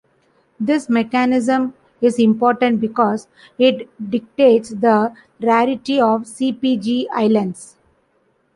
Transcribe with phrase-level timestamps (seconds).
[0.59, 3.27] This mechanism is important because
[3.59, 7.75] it dictates the rarity of CpG islands.